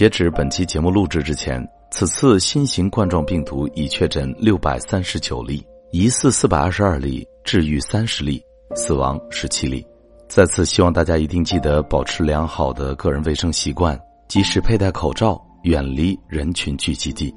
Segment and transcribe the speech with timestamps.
[0.00, 5.62] 截止本期节目录制之前，此次新型冠状病毒已确诊六百三十九例，
[5.92, 8.42] 疑似四百二十二例，治愈三十例，
[8.74, 9.86] 死亡十七例。
[10.26, 17.30] 再次希望大家一定记得保持良好的个人卫生习惯，及时佩戴口罩，远离人群聚集地。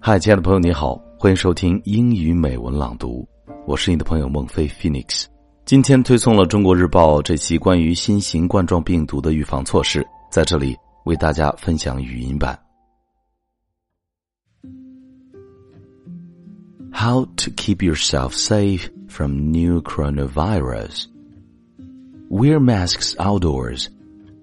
[0.00, 3.24] 嗨，亲爱的朋友，你好，欢迎收听英语美文朗读，
[3.64, 5.26] 我是你的朋友孟非 Phoenix。
[5.64, 12.57] 今天推送了《中国日报》这期关于新型冠状病毒的预防措施，在这里为大家分享语音版。
[16.91, 21.07] How to keep yourself safe from new coronavirus?
[22.29, 23.89] Wear masks outdoors.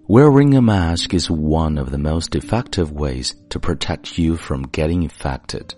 [0.08, 5.02] Wearing a mask is one of the most effective ways to protect you from getting
[5.02, 5.74] infected.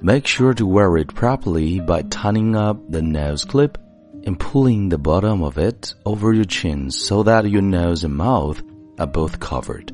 [0.00, 3.76] Make sure to wear it properly by tying up the nose clip
[4.24, 8.62] and pulling the bottom of it over your chin so that your nose and mouth
[8.99, 9.91] are both covered.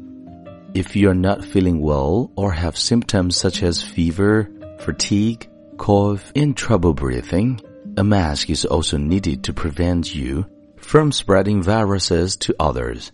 [0.74, 6.56] If you are not feeling well or have symptoms such as fever, fatigue, cough, and
[6.56, 7.62] trouble breathing,
[7.98, 10.46] a mask is also needed to prevent you
[10.78, 13.12] from spreading viruses to others.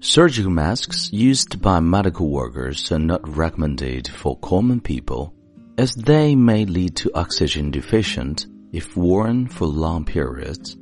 [0.00, 5.32] Surgical masks used by medical workers are not recommended for common people
[5.78, 10.76] as they may lead to oxygen deficient if worn for long periods.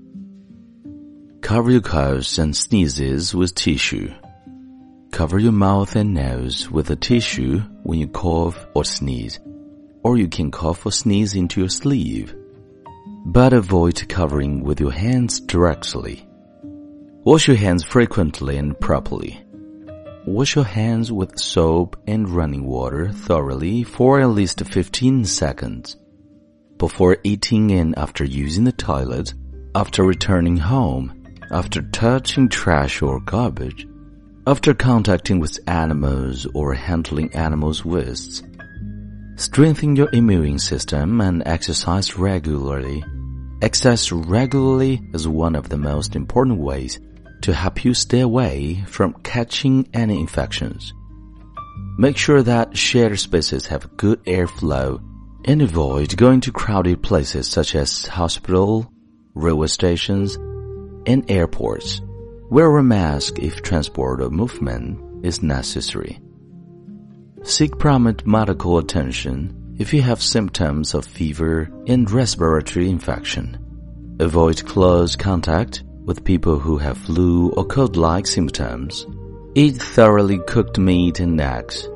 [1.40, 4.12] Cover your coughs and sneezes with tissue.
[5.14, 9.38] Cover your mouth and nose with a tissue when you cough or sneeze,
[10.02, 12.34] or you can cough or sneeze into your sleeve.
[13.24, 16.28] But avoid covering with your hands directly.
[17.22, 19.40] Wash your hands frequently and properly.
[20.26, 25.96] Wash your hands with soap and running water thoroughly for at least 15 seconds
[26.76, 29.32] before eating and after using the toilet,
[29.76, 33.86] after returning home, after touching trash or garbage,
[34.46, 38.42] after contacting with animals or handling animals' wastes.
[39.36, 43.02] Strengthen your immune system and exercise regularly.
[43.62, 47.00] Exercise regularly is one of the most important ways
[47.42, 50.92] to help you stay away from catching any infections.
[51.98, 55.02] Make sure that shared spaces have good airflow
[55.46, 58.90] and avoid going to crowded places such as hospital,
[59.34, 60.36] railway stations,
[61.06, 62.00] and airports.
[62.54, 66.20] Wear a mask if transport or movement is necessary.
[67.42, 73.58] Seek prompt medical attention if you have symptoms of fever and respiratory infection.
[74.20, 79.04] Avoid close contact with people who have flu or cold-like symptoms.
[79.56, 81.88] Eat thoroughly cooked meat and eggs.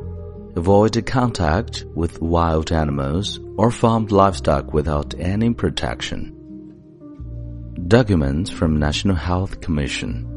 [0.57, 6.35] Avoid contact with wild animals or farmed livestock without any protection.
[7.87, 10.35] Documents from National Health Commission.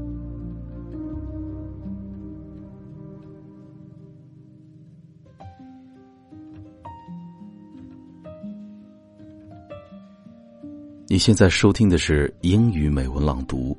[11.12, 13.78] 你现在收听的是英语美文朗读。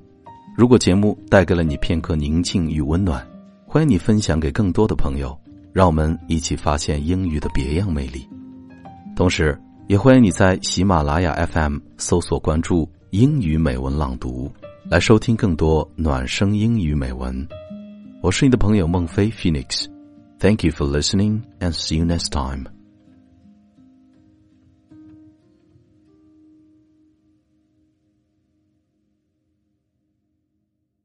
[0.55, 3.27] 如果节目带给了你片刻宁静与温暖，
[3.67, 5.35] 欢迎你分享给更多的朋友。
[5.73, 8.29] 让我们一起发现英语的别样魅力，
[9.17, 14.53] 同时也欢迎你在喜马拉雅 FM 搜索关注“英语美文朗读”，
[14.91, 17.49] 来收听更多暖声英语美文。
[18.21, 22.67] 我是你的朋友孟非 Phoenix，Thank you for listening and see you next time.